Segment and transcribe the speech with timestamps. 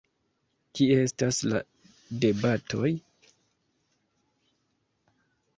[0.79, 1.61] Kie estas la
[2.25, 2.89] debatoj?